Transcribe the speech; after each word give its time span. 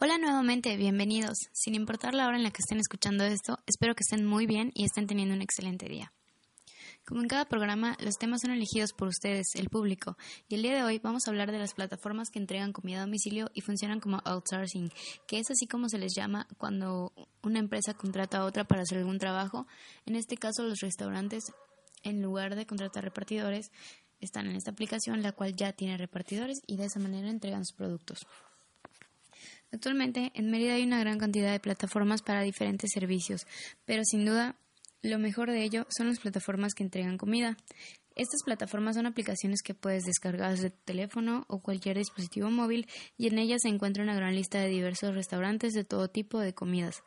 Hola 0.00 0.16
nuevamente, 0.18 0.76
bienvenidos. 0.76 1.48
Sin 1.52 1.74
importar 1.74 2.14
la 2.14 2.26
hora 2.26 2.36
en 2.36 2.42
la 2.42 2.50
que 2.50 2.62
estén 2.62 2.78
escuchando 2.78 3.24
esto, 3.24 3.58
espero 3.66 3.94
que 3.94 4.02
estén 4.02 4.24
muy 4.24 4.46
bien 4.46 4.70
y 4.74 4.84
estén 4.84 5.06
teniendo 5.06 5.34
un 5.34 5.42
excelente 5.42 5.88
día. 5.88 6.12
Como 7.08 7.22
en 7.22 7.28
cada 7.28 7.46
programa, 7.46 7.96
los 8.00 8.18
temas 8.18 8.42
son 8.42 8.50
elegidos 8.50 8.92
por 8.92 9.08
ustedes, 9.08 9.54
el 9.54 9.70
público, 9.70 10.18
y 10.46 10.56
el 10.56 10.62
día 10.62 10.74
de 10.74 10.82
hoy 10.82 10.98
vamos 10.98 11.26
a 11.26 11.30
hablar 11.30 11.50
de 11.50 11.58
las 11.58 11.72
plataformas 11.72 12.28
que 12.28 12.38
entregan 12.38 12.74
comida 12.74 12.98
a 12.98 13.06
domicilio 13.06 13.50
y 13.54 13.62
funcionan 13.62 13.98
como 13.98 14.20
outsourcing, 14.26 14.92
que 15.26 15.38
es 15.38 15.50
así 15.50 15.66
como 15.66 15.88
se 15.88 15.96
les 15.96 16.12
llama 16.14 16.46
cuando 16.58 17.14
una 17.42 17.60
empresa 17.60 17.94
contrata 17.94 18.36
a 18.36 18.44
otra 18.44 18.64
para 18.64 18.82
hacer 18.82 18.98
algún 18.98 19.18
trabajo. 19.18 19.66
En 20.04 20.16
este 20.16 20.36
caso, 20.36 20.64
los 20.64 20.80
restaurantes, 20.80 21.44
en 22.02 22.20
lugar 22.20 22.56
de 22.56 22.66
contratar 22.66 23.04
repartidores, 23.04 23.70
están 24.20 24.46
en 24.46 24.56
esta 24.56 24.72
aplicación, 24.72 25.22
la 25.22 25.32
cual 25.32 25.56
ya 25.56 25.72
tiene 25.72 25.96
repartidores 25.96 26.60
y 26.66 26.76
de 26.76 26.84
esa 26.84 27.00
manera 27.00 27.30
entregan 27.30 27.64
sus 27.64 27.74
productos. 27.74 28.26
Actualmente 29.72 30.30
en 30.34 30.50
Mérida 30.50 30.74
hay 30.74 30.82
una 30.82 31.00
gran 31.00 31.18
cantidad 31.18 31.52
de 31.52 31.60
plataformas 31.60 32.20
para 32.20 32.42
diferentes 32.42 32.90
servicios, 32.92 33.46
pero 33.86 34.02
sin 34.04 34.26
duda 34.26 34.56
lo 35.02 35.18
mejor 35.18 35.50
de 35.50 35.62
ello 35.62 35.86
son 35.90 36.08
las 36.08 36.18
plataformas 36.18 36.74
que 36.74 36.82
entregan 36.82 37.18
comida. 37.18 37.56
Estas 38.16 38.42
plataformas 38.44 38.96
son 38.96 39.06
aplicaciones 39.06 39.62
que 39.62 39.74
puedes 39.74 40.04
descargar 40.04 40.50
desde 40.50 40.70
tu 40.70 40.78
teléfono 40.84 41.44
o 41.48 41.60
cualquier 41.60 41.96
dispositivo 41.96 42.50
móvil 42.50 42.88
y 43.16 43.28
en 43.28 43.38
ellas 43.38 43.62
se 43.62 43.68
encuentra 43.68 44.02
una 44.02 44.16
gran 44.16 44.34
lista 44.34 44.58
de 44.58 44.68
diversos 44.68 45.14
restaurantes 45.14 45.72
de 45.72 45.84
todo 45.84 46.08
tipo 46.08 46.40
de 46.40 46.52
comidas, 46.52 47.04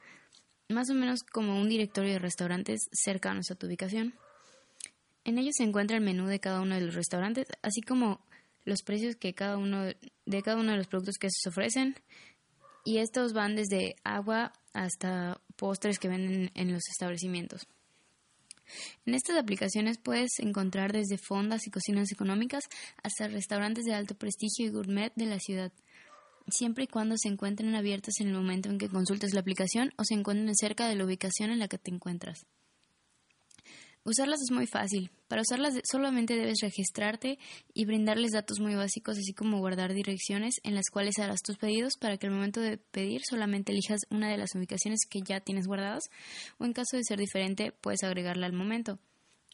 más 0.69 0.89
o 0.89 0.93
menos 0.93 1.23
como 1.23 1.59
un 1.59 1.67
directorio 1.67 2.13
de 2.13 2.19
restaurantes 2.19 2.87
cercanos 2.93 3.51
a 3.51 3.55
tu 3.55 3.67
ubicación. 3.67 4.13
En 5.25 5.37
ellos 5.37 5.55
se 5.57 5.63
encuentra 5.63 5.97
el 5.97 6.03
menú 6.03 6.27
de 6.27 6.39
cada 6.39 6.61
uno 6.61 6.75
de 6.75 6.81
los 6.81 6.95
restaurantes, 6.95 7.47
así 7.61 7.81
como 7.81 8.25
los 8.63 8.81
precios 8.81 9.17
que 9.17 9.33
cada 9.33 9.57
uno 9.57 9.83
de 9.83 10.41
cada 10.43 10.57
uno 10.57 10.71
de 10.71 10.77
los 10.77 10.87
productos 10.87 11.17
que 11.19 11.27
se 11.29 11.49
ofrecen, 11.49 11.95
y 12.85 12.99
estos 12.99 13.33
van 13.33 13.55
desde 13.55 13.95
agua 14.03 14.53
hasta 14.73 15.41
postres 15.57 15.99
que 15.99 16.07
venden 16.07 16.51
en 16.55 16.71
los 16.71 16.87
establecimientos. 16.89 17.67
En 19.05 19.13
estas 19.13 19.37
aplicaciones 19.37 19.97
puedes 19.97 20.39
encontrar 20.39 20.93
desde 20.93 21.17
fondas 21.17 21.67
y 21.67 21.71
cocinas 21.71 22.11
económicas 22.11 22.63
hasta 23.03 23.27
restaurantes 23.27 23.85
de 23.85 23.93
alto 23.93 24.15
prestigio 24.15 24.65
y 24.65 24.69
gourmet 24.69 25.11
de 25.15 25.25
la 25.25 25.39
ciudad, 25.39 25.71
siempre 26.47 26.85
y 26.85 26.87
cuando 26.87 27.15
se 27.17 27.29
encuentren 27.29 27.75
abiertos 27.75 28.19
en 28.19 28.27
el 28.27 28.33
momento 28.33 28.69
en 28.69 28.77
que 28.77 28.89
consultes 28.89 29.33
la 29.33 29.41
aplicación 29.41 29.91
o 29.97 30.03
se 30.03 30.15
encuentren 30.15 30.55
cerca 30.55 30.87
de 30.87 30.95
la 30.95 31.05
ubicación 31.05 31.51
en 31.51 31.59
la 31.59 31.67
que 31.67 31.77
te 31.77 31.91
encuentras. 31.91 32.45
Usarlas 34.03 34.41
es 34.41 34.51
muy 34.51 34.65
fácil. 34.65 35.11
Para 35.27 35.43
usarlas 35.43 35.75
solamente 35.83 36.35
debes 36.35 36.59
registrarte 36.61 37.37
y 37.73 37.85
brindarles 37.85 38.31
datos 38.31 38.59
muy 38.59 38.73
básicos, 38.73 39.17
así 39.17 39.33
como 39.33 39.59
guardar 39.59 39.93
direcciones 39.93 40.55
en 40.63 40.73
las 40.73 40.89
cuales 40.89 41.19
harás 41.19 41.43
tus 41.43 41.57
pedidos 41.57 41.97
para 41.97 42.17
que 42.17 42.25
al 42.25 42.33
momento 42.33 42.61
de 42.61 42.77
pedir 42.77 43.21
solamente 43.23 43.71
elijas 43.71 44.01
una 44.09 44.29
de 44.29 44.37
las 44.37 44.55
ubicaciones 44.55 45.01
que 45.07 45.21
ya 45.21 45.39
tienes 45.39 45.67
guardadas 45.67 46.09
o 46.57 46.65
en 46.65 46.73
caso 46.73 46.97
de 46.97 47.03
ser 47.03 47.19
diferente 47.19 47.71
puedes 47.71 48.03
agregarla 48.03 48.47
al 48.47 48.53
momento. 48.53 48.97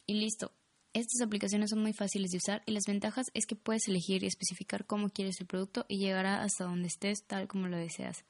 Y 0.06 0.14
listo. 0.14 0.52
Estas 0.94 1.20
aplicaciones 1.20 1.68
son 1.68 1.82
muy 1.82 1.92
fáciles 1.92 2.30
de 2.30 2.38
usar 2.38 2.62
y 2.64 2.72
las 2.72 2.84
ventajas 2.86 3.26
es 3.34 3.44
que 3.44 3.54
puedes 3.54 3.86
elegir 3.86 4.24
y 4.24 4.26
especificar 4.26 4.86
cómo 4.86 5.10
quieres 5.10 5.38
el 5.40 5.46
producto 5.46 5.84
y 5.86 5.98
llegará 5.98 6.42
hasta 6.42 6.64
donde 6.64 6.88
estés 6.88 7.24
tal 7.26 7.46
como 7.46 7.68
lo 7.68 7.76
deseas. 7.76 8.24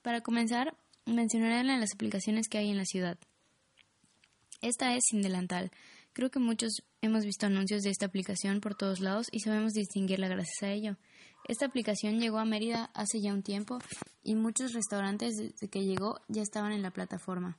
Para 0.00 0.20
comenzar, 0.20 0.76
mencionaré 1.04 1.64
las 1.64 1.92
aplicaciones 1.92 2.48
que 2.48 2.58
hay 2.58 2.70
en 2.70 2.76
la 2.76 2.84
ciudad. 2.84 3.18
Esta 4.62 4.94
es 4.94 5.02
Sin 5.10 5.22
Delantal. 5.22 5.72
Creo 6.12 6.30
que 6.30 6.38
muchos 6.38 6.84
hemos 7.00 7.24
visto 7.24 7.46
anuncios 7.46 7.82
de 7.82 7.90
esta 7.90 8.06
aplicación 8.06 8.60
por 8.60 8.76
todos 8.76 9.00
lados 9.00 9.26
y 9.32 9.40
sabemos 9.40 9.72
distinguirla 9.72 10.28
gracias 10.28 10.62
a 10.62 10.70
ello. 10.70 10.96
Esta 11.48 11.66
aplicación 11.66 12.20
llegó 12.20 12.38
a 12.38 12.44
Mérida 12.44 12.90
hace 12.94 13.20
ya 13.20 13.34
un 13.34 13.42
tiempo 13.42 13.80
y 14.22 14.36
muchos 14.36 14.72
restaurantes 14.72 15.36
desde 15.36 15.68
que 15.68 15.84
llegó 15.84 16.20
ya 16.28 16.42
estaban 16.42 16.70
en 16.70 16.82
la 16.82 16.92
plataforma. 16.92 17.58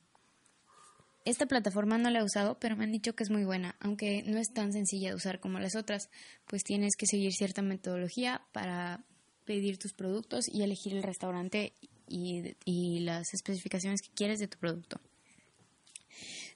Esta 1.26 1.44
plataforma 1.44 1.98
no 1.98 2.08
la 2.08 2.20
he 2.20 2.24
usado, 2.24 2.58
pero 2.58 2.74
me 2.74 2.84
han 2.84 2.92
dicho 2.92 3.14
que 3.14 3.24
es 3.24 3.30
muy 3.30 3.44
buena, 3.44 3.76
aunque 3.80 4.22
no 4.22 4.38
es 4.38 4.48
tan 4.54 4.72
sencilla 4.72 5.10
de 5.10 5.16
usar 5.16 5.40
como 5.40 5.58
las 5.58 5.76
otras, 5.76 6.08
pues 6.46 6.64
tienes 6.64 6.96
que 6.96 7.06
seguir 7.06 7.32
cierta 7.32 7.60
metodología 7.60 8.40
para 8.52 9.04
pedir 9.44 9.76
tus 9.76 9.92
productos 9.92 10.46
y 10.48 10.62
elegir 10.62 10.96
el 10.96 11.02
restaurante 11.02 11.74
y, 12.08 12.56
y 12.64 13.00
las 13.00 13.34
especificaciones 13.34 14.00
que 14.00 14.14
quieres 14.14 14.38
de 14.38 14.48
tu 14.48 14.58
producto. 14.58 15.00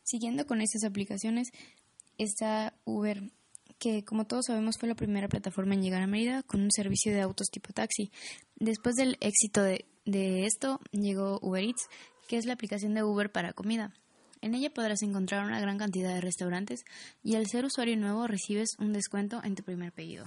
Siguiendo 0.09 0.47
con 0.47 0.63
estas 0.63 0.85
aplicaciones 0.85 1.51
está 2.17 2.73
Uber, 2.87 3.31
que 3.79 4.07
como 4.07 4.27
todos 4.27 4.47
sabemos 4.47 4.79
fue 4.79 4.89
la 4.89 4.95
primera 4.95 5.29
plataforma 5.29 5.75
en 5.75 5.83
llegar 5.83 6.01
a 6.01 6.07
Mérida 6.07 6.43
con 6.45 6.63
un 6.63 6.71
servicio 6.71 7.13
de 7.13 7.21
autos 7.21 7.49
tipo 7.51 7.75
taxi. 7.75 8.11
Después 8.57 8.97
del 8.97 9.19
éxito 9.21 9.63
de, 9.63 9.85
de 10.07 10.47
esto 10.47 10.81
llegó 10.93 11.39
Uber 11.43 11.63
Eats, 11.63 11.91
que 12.27 12.39
es 12.39 12.47
la 12.47 12.55
aplicación 12.55 12.95
de 12.95 13.03
Uber 13.03 13.31
para 13.31 13.53
comida. 13.53 13.93
En 14.41 14.55
ella 14.55 14.73
podrás 14.73 15.03
encontrar 15.03 15.45
una 15.45 15.61
gran 15.61 15.77
cantidad 15.77 16.15
de 16.15 16.23
restaurantes 16.23 16.85
y 17.23 17.35
al 17.35 17.47
ser 17.47 17.67
usuario 17.67 17.99
nuevo 17.99 18.27
recibes 18.27 18.77
un 18.79 18.95
descuento 18.95 19.45
en 19.45 19.57
tu 19.57 19.63
primer 19.63 19.93
pedido. 19.93 20.25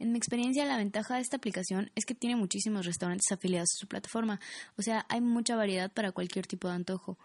En 0.00 0.10
mi 0.10 0.18
experiencia, 0.18 0.66
la 0.66 0.78
ventaja 0.78 1.14
de 1.14 1.20
esta 1.20 1.36
aplicación 1.36 1.92
es 1.94 2.04
que 2.04 2.16
tiene 2.16 2.34
muchísimos 2.34 2.86
restaurantes 2.86 3.30
afiliados 3.30 3.68
a 3.76 3.78
su 3.78 3.86
plataforma, 3.86 4.40
o 4.76 4.82
sea, 4.82 5.06
hay 5.08 5.20
mucha 5.20 5.54
variedad 5.54 5.92
para 5.92 6.10
cualquier 6.10 6.48
tipo 6.48 6.66
de 6.66 6.74
antojo. 6.74 7.18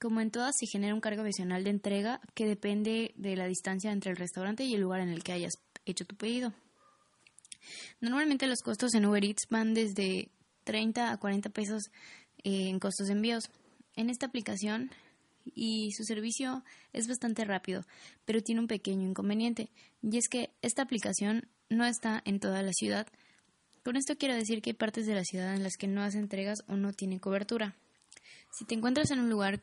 Como 0.00 0.20
en 0.20 0.30
todas, 0.30 0.56
se 0.56 0.66
genera 0.66 0.94
un 0.94 1.00
cargo 1.00 1.22
adicional 1.22 1.64
de 1.64 1.70
entrega 1.70 2.20
que 2.34 2.46
depende 2.46 3.12
de 3.16 3.34
la 3.34 3.46
distancia 3.46 3.90
entre 3.90 4.12
el 4.12 4.16
restaurante 4.16 4.64
y 4.64 4.74
el 4.74 4.80
lugar 4.80 5.00
en 5.00 5.08
el 5.08 5.24
que 5.24 5.32
hayas 5.32 5.54
hecho 5.86 6.04
tu 6.04 6.16
pedido. 6.16 6.52
Normalmente 8.00 8.46
los 8.46 8.60
costos 8.60 8.94
en 8.94 9.06
Uber 9.06 9.24
Eats 9.24 9.48
van 9.50 9.74
desde 9.74 10.30
30 10.64 11.10
a 11.10 11.16
40 11.16 11.50
pesos 11.50 11.90
eh, 12.44 12.68
en 12.68 12.78
costos 12.78 13.08
de 13.08 13.14
envíos. 13.14 13.50
En 13.94 14.10
esta 14.10 14.26
aplicación 14.26 14.90
y 15.54 15.90
su 15.92 16.04
servicio 16.04 16.62
es 16.92 17.08
bastante 17.08 17.44
rápido, 17.44 17.84
pero 18.24 18.42
tiene 18.42 18.60
un 18.60 18.68
pequeño 18.68 19.08
inconveniente, 19.08 19.70
y 20.02 20.18
es 20.18 20.28
que 20.28 20.50
esta 20.62 20.82
aplicación 20.82 21.48
no 21.68 21.86
está 21.86 22.22
en 22.24 22.38
toda 22.38 22.62
la 22.62 22.72
ciudad. 22.72 23.08
Con 23.84 23.96
esto 23.96 24.16
quiero 24.16 24.34
decir 24.34 24.62
que 24.62 24.70
hay 24.70 24.74
partes 24.74 25.06
de 25.06 25.14
la 25.14 25.24
ciudad 25.24 25.54
en 25.54 25.62
las 25.62 25.76
que 25.76 25.88
no 25.88 26.02
hace 26.02 26.18
entregas 26.18 26.60
o 26.68 26.76
no 26.76 26.92
tiene 26.92 27.20
cobertura. 27.20 27.74
Si 28.52 28.64
te 28.64 28.74
encuentras 28.74 29.10
en 29.10 29.20
un 29.20 29.30
lugar 29.30 29.62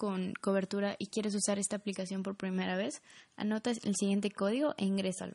con 0.00 0.32
cobertura 0.40 0.96
y 0.98 1.08
quieres 1.08 1.34
usar 1.34 1.58
esta 1.58 1.76
aplicación 1.76 2.22
por 2.22 2.34
primera 2.34 2.74
vez, 2.74 3.02
anota 3.36 3.70
el 3.70 3.96
siguiente 3.96 4.30
código 4.30 4.74
e 4.78 4.86
ingrésalo. 4.86 5.34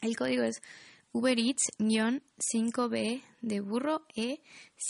El 0.00 0.16
código 0.16 0.44
es 0.44 0.62
Uber 1.12 1.36
Eats-5B 1.36 3.22
de 3.42 3.60
burro 3.60 4.06
E 4.16 4.40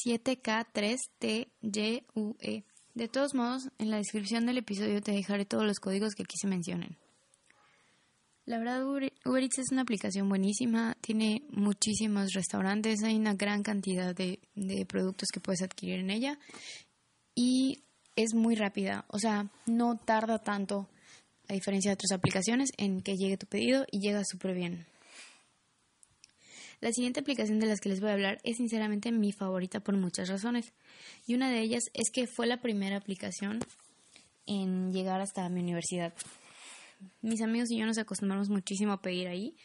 7K3TYUE. 0.06 2.64
De 2.94 3.08
todos 3.08 3.34
modos, 3.34 3.70
en 3.78 3.90
la 3.90 3.96
descripción 3.96 4.46
del 4.46 4.58
episodio 4.58 5.02
te 5.02 5.11
dejaré 5.11 5.46
todos 5.46 5.64
los 5.64 5.81
códigos 5.81 6.14
que 6.14 6.23
aquí 6.23 6.37
se 6.40 6.46
mencionen. 6.46 6.96
La 8.44 8.58
verdad, 8.58 8.87
Uber 8.87 9.43
Eats 9.43 9.58
es 9.58 9.73
una 9.73 9.82
aplicación 9.82 10.28
buenísima, 10.28 10.96
tiene 11.00 11.43
muchísimos 11.50 12.32
restaurantes, 12.34 13.02
hay 13.02 13.17
una 13.17 13.34
gran 13.34 13.64
cantidad 13.64 14.14
de, 14.14 14.38
de 14.55 14.87
productos 14.87 15.31
que 15.32 15.40
puedes 15.40 15.62
adquirir 15.62 15.99
en 15.99 16.11
ella 16.11 16.38
y 17.34 17.81
es 18.16 18.34
muy 18.34 18.55
rápida, 18.55 19.05
o 19.08 19.19
sea, 19.19 19.49
no 19.66 19.96
tarda 19.96 20.38
tanto, 20.38 20.88
a 21.49 21.52
diferencia 21.52 21.90
de 21.90 21.94
otras 21.94 22.12
aplicaciones, 22.12 22.70
en 22.76 23.02
que 23.02 23.16
llegue 23.16 23.37
tu 23.37 23.46
pedido 23.46 23.87
y 23.90 24.00
llega 24.00 24.22
súper 24.25 24.55
bien. 24.55 24.87
La 26.81 26.93
siguiente 26.93 27.20
aplicación 27.20 27.61
de 27.61 27.66
las 27.66 27.81
que 27.81 27.88
les 27.88 28.00
voy 28.00 28.11
a 28.11 28.12
hablar 28.12 28.40
es 28.44 28.58
sinceramente 28.58 29.11
mi 29.11 29.32
favorita 29.32 29.81
por 29.81 29.96
muchas 29.96 30.28
razones. 30.28 30.72
Y 31.26 31.34
una 31.34 31.50
de 31.50 31.61
ellas 31.61 31.84
es 31.94 32.11
que 32.11 32.26
fue 32.26 32.46
la 32.46 32.61
primera 32.61 32.99
aplicación 32.99 33.61
en 34.46 34.93
llegar 34.93 35.20
hasta 35.20 35.49
mi 35.49 35.61
universidad. 35.61 36.12
Mis 37.22 37.40
amigos 37.40 37.70
y 37.70 37.78
yo 37.78 37.87
nos 37.87 37.96
acostumbramos 37.96 38.50
muchísimo 38.50 38.93
a 38.93 39.00
pedir 39.00 39.28
ahí 39.28 39.56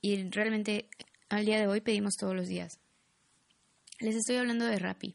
y 0.00 0.30
realmente 0.30 0.88
al 1.28 1.44
día 1.44 1.58
de 1.58 1.66
hoy 1.66 1.80
pedimos 1.80 2.14
todos 2.16 2.34
los 2.34 2.48
días. 2.48 2.78
Les 4.00 4.16
estoy 4.16 4.36
hablando 4.36 4.64
de 4.64 4.78
Rappi. 4.78 5.14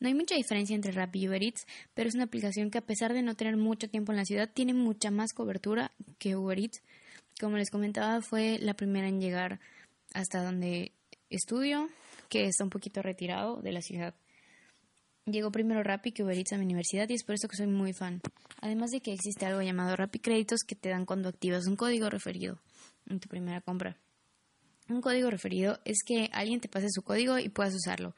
No 0.00 0.08
hay 0.08 0.14
mucha 0.14 0.34
diferencia 0.34 0.74
entre 0.74 0.92
Rappi 0.92 1.20
y 1.20 1.28
Uber 1.28 1.42
Eats, 1.42 1.66
pero 1.94 2.08
es 2.08 2.14
una 2.14 2.24
aplicación 2.24 2.70
que 2.70 2.78
a 2.78 2.86
pesar 2.86 3.12
de 3.12 3.22
no 3.22 3.34
tener 3.34 3.56
mucho 3.56 3.88
tiempo 3.88 4.12
en 4.12 4.18
la 4.18 4.24
ciudad, 4.24 4.50
tiene 4.52 4.74
mucha 4.74 5.10
más 5.10 5.32
cobertura 5.32 5.92
que 6.18 6.36
Uber 6.36 6.58
Eats. 6.58 6.82
Como 7.40 7.56
les 7.56 7.70
comentaba, 7.70 8.20
fue 8.22 8.58
la 8.60 8.74
primera 8.74 9.08
en 9.08 9.20
llegar 9.20 9.60
hasta 10.14 10.42
donde 10.42 10.92
estudio, 11.30 11.88
que 12.28 12.46
está 12.46 12.64
un 12.64 12.70
poquito 12.70 13.02
retirado 13.02 13.60
de 13.62 13.72
la 13.72 13.82
ciudad. 13.82 14.14
Llegó 15.24 15.52
primero 15.52 15.82
Rappi 15.82 16.12
que 16.12 16.24
Uber 16.24 16.36
Eats 16.36 16.52
a 16.52 16.58
mi 16.58 16.64
universidad 16.64 17.08
y 17.08 17.14
es 17.14 17.24
por 17.24 17.36
eso 17.36 17.46
que 17.48 17.56
soy 17.56 17.68
muy 17.68 17.92
fan. 17.92 18.20
Además 18.60 18.90
de 18.90 19.00
que 19.00 19.12
existe 19.12 19.46
algo 19.46 19.62
llamado 19.62 19.94
Rappi 19.94 20.18
Créditos 20.18 20.62
que 20.66 20.74
te 20.74 20.88
dan 20.88 21.06
cuando 21.06 21.28
activas 21.28 21.66
un 21.66 21.76
código 21.76 22.10
referido 22.10 22.58
en 23.08 23.20
tu 23.20 23.28
primera 23.28 23.60
compra. 23.60 23.96
Un 24.88 25.00
código 25.00 25.30
referido 25.30 25.78
es 25.84 25.98
que 26.04 26.28
alguien 26.32 26.60
te 26.60 26.68
pase 26.68 26.88
su 26.90 27.02
código 27.02 27.38
y 27.38 27.48
puedas 27.48 27.74
usarlo. 27.74 28.16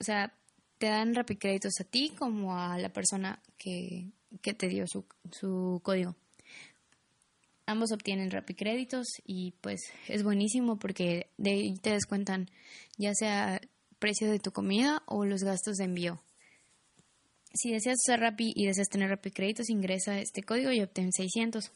O 0.00 0.04
sea, 0.04 0.34
te 0.78 0.86
dan 0.86 1.14
Rappi 1.14 1.36
Créditos 1.36 1.74
a 1.80 1.84
ti 1.84 2.12
como 2.16 2.56
a 2.56 2.78
la 2.78 2.88
persona 2.88 3.40
que, 3.58 4.06
que 4.42 4.54
te 4.54 4.68
dio 4.68 4.86
su, 4.86 5.04
su 5.30 5.80
código. 5.82 6.16
Ambos 7.66 7.92
obtienen 7.92 8.30
Rappi 8.30 8.54
Créditos 8.54 9.06
y 9.24 9.52
pues 9.60 9.80
es 10.08 10.22
buenísimo 10.22 10.78
porque 10.78 11.28
de 11.36 11.50
ahí 11.50 11.74
te 11.76 11.90
descuentan 11.90 12.50
ya 12.96 13.12
sea 13.14 13.60
precio 13.98 14.30
de 14.30 14.38
tu 14.38 14.52
comida 14.52 15.02
o 15.06 15.24
los 15.24 15.42
gastos 15.42 15.76
de 15.76 15.84
envío. 15.84 16.22
Si 17.52 17.72
deseas 17.72 17.96
usar 18.04 18.20
Rappi 18.20 18.52
y 18.54 18.66
deseas 18.66 18.88
tener 18.88 19.10
Rappi 19.10 19.32
créditos, 19.32 19.68
ingresa 19.68 20.20
este 20.20 20.42
código 20.42 20.70
y 20.70 20.80
obtén 20.80 21.12
600. 21.12 21.72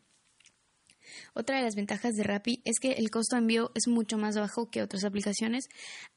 Otra 1.34 1.56
de 1.56 1.62
las 1.62 1.74
ventajas 1.74 2.14
de 2.14 2.22
Rappi 2.22 2.62
es 2.64 2.78
que 2.78 2.92
el 2.92 3.10
costo 3.10 3.36
de 3.36 3.40
envío 3.40 3.72
es 3.74 3.88
mucho 3.88 4.18
más 4.18 4.36
bajo 4.36 4.70
que 4.70 4.82
otras 4.82 5.04
aplicaciones, 5.04 5.64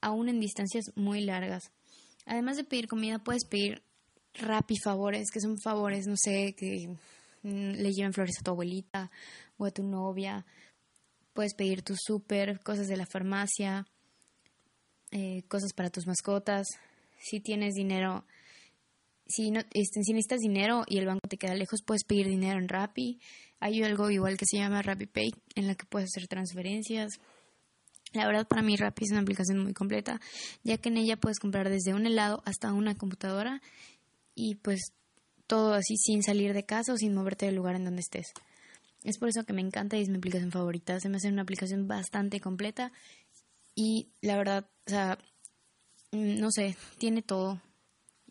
aún 0.02 0.30
en 0.30 0.40
distancias 0.40 0.92
muy 0.96 1.22
largas. 1.22 1.72
Además 2.26 2.58
de 2.58 2.64
pedir 2.64 2.88
comida, 2.88 3.20
puedes 3.20 3.46
pedir 3.46 3.84
Rappi 4.36 4.76
favores, 4.78 5.32
que 5.32 5.40
son 5.40 5.60
favores, 5.60 6.08
no 6.08 6.16
sé, 6.18 6.56
que 6.58 6.90
Mm, 7.44 7.74
le 7.74 7.92
lleven 7.92 8.14
flores 8.14 8.38
a 8.40 8.44
tu 8.44 8.52
abuelita 8.52 9.12
o 9.58 9.66
a 9.66 9.72
tu 9.72 9.84
novia. 9.84 10.46
Puedes 11.34 11.54
pedir 11.54 11.84
tu 11.84 11.96
súper, 11.98 12.62
cosas 12.62 12.88
de 12.88 12.98
la 12.98 13.06
farmacia, 13.06 13.86
eh, 15.12 15.44
cosas 15.50 15.74
para 15.74 15.90
tus 15.90 16.08
mascotas. 16.08 16.66
Si 17.20 17.42
tienes 17.42 17.74
dinero, 17.74 18.26
si, 19.26 19.52
no, 19.52 19.62
este, 19.72 20.04
si 20.04 20.14
necesitas 20.14 20.40
dinero 20.40 20.84
y 20.88 20.98
el 20.98 21.06
banco 21.06 21.28
te 21.28 21.38
queda 21.38 21.56
lejos, 21.56 21.82
puedes 21.86 22.04
pedir 22.04 22.28
dinero 22.28 22.60
en 22.60 22.68
Rappi. 22.68 23.20
Hay 23.60 23.82
algo 23.84 24.10
igual 24.10 24.38
que 24.38 24.46
se 24.46 24.58
llama 24.58 24.82
Rappi 24.82 25.06
Pay, 25.06 25.32
en 25.56 25.68
la 25.68 25.76
que 25.76 25.86
puedes 25.86 26.10
hacer 26.10 26.28
transferencias. 26.28 27.20
La 28.14 28.28
verdad, 28.28 28.48
para 28.48 28.62
mí 28.62 28.76
Rappi 28.76 29.06
es 29.06 29.12
una 29.12 29.22
aplicación 29.22 29.60
muy 29.60 29.74
completa, 29.74 30.20
ya 30.64 30.78
que 30.78 30.90
en 30.90 30.98
ella 30.98 31.18
puedes 31.18 31.40
comprar 31.40 31.70
desde 31.70 31.94
un 31.94 32.06
helado 32.06 32.44
hasta 32.46 32.74
una 32.74 32.96
computadora 32.96 33.62
y 34.36 34.56
pues 34.56 34.94
todo 35.48 35.74
así 35.74 35.98
sin 35.98 36.24
salir 36.24 36.54
de 36.54 36.66
casa 36.66 36.94
o 36.94 36.98
sin 36.98 37.14
moverte 37.14 37.46
del 37.46 37.56
lugar 37.56 37.76
en 37.76 37.86
donde 37.86 38.02
estés. 38.02 38.34
Es 39.04 39.18
por 39.18 39.30
eso 39.30 39.44
que 39.44 39.54
me 39.54 39.62
encanta 39.62 39.98
y 39.98 40.02
es 40.02 40.10
mi 40.10 40.18
aplicación 40.18 40.52
favorita. 40.52 41.00
Se 41.00 41.10
me 41.10 41.18
hace 41.18 41.30
una 41.30 41.42
aplicación 41.42 41.88
bastante 41.88 42.40
completa 42.40 42.92
y 43.76 44.10
la 44.22 44.38
verdad, 44.38 44.70
o 44.86 44.90
sea, 44.90 45.18
mm, 46.12 46.40
no 46.40 46.52
sé, 46.52 46.78
tiene 46.98 47.22
todo 47.22 47.62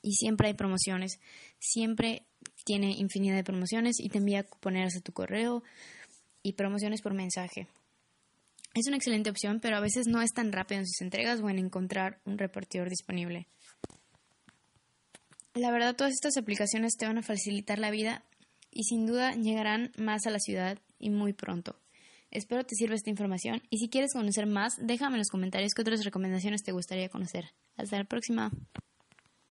y 0.03 0.15
siempre 0.15 0.49
hay 0.49 0.55
promociones. 0.55 1.21
Siempre 1.59 2.27
tiene 2.65 2.93
infinidad 2.93 3.37
de 3.37 3.45
promociones 3.45 4.01
y 4.01 4.09
te 4.09 4.19
envía 4.19 4.43
cuponeras 4.43 4.97
a 4.97 5.01
tu 5.01 5.13
correo 5.13 5.63
y 6.43 6.53
promociones 6.53 7.01
por 7.01 7.15
mensaje. 7.15 7.69
Es 8.75 8.87
una 8.87 8.97
excelente 8.97 9.31
opción, 9.31 9.61
pero 9.61 9.77
a 9.77 9.81
veces 9.81 10.07
no 10.07 10.23
es 10.23 10.33
tan 10.33 10.51
rápido 10.51 10.81
en 10.81 10.87
sus 10.87 11.01
entregas 11.03 11.41
o 11.41 11.51
en 11.51 11.59
encontrar 11.59 12.21
un 12.25 12.39
repartidor 12.39 12.89
disponible. 12.89 13.47
La 15.55 15.71
verdad, 15.71 15.95
todas 15.95 16.15
estas 16.15 16.39
aplicaciones 16.39 16.97
te 16.97 17.07
van 17.07 17.19
a 17.19 17.23
facilitar 17.23 17.79
la 17.79 17.91
vida 17.91 18.25
y 18.71 18.85
sin 18.85 19.07
duda 19.07 19.35
llegarán 19.35 19.93
más 19.99 20.27
a 20.27 20.31
la 20.31 20.39
ciudad 20.39 20.79
y 20.99 21.11
muy 21.11 21.35
pronto. 21.35 21.79
Espero 22.31 22.65
te 22.65 22.75
sirva 22.75 22.95
esta 22.95 23.11
información 23.11 23.61
y 23.69 23.77
si 23.77 23.91
quieres 23.91 24.15
conocer 24.15 24.47
más, 24.47 24.73
déjame 24.81 25.17
en 25.17 25.19
los 25.19 25.29
comentarios 25.29 25.75
qué 25.75 25.83
otras 25.83 26.03
recomendaciones 26.03 26.63
te 26.63 26.73
gustaría 26.73 27.11
conocer. 27.11 27.51
Hasta 27.77 27.99
la 27.99 28.05
próxima. 28.05 28.51